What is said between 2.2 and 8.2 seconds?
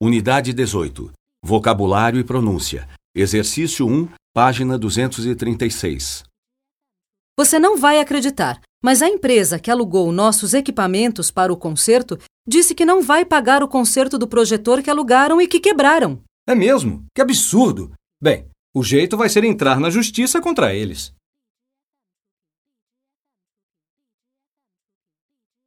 e pronúncia. Exercício 1, página 236. Você não vai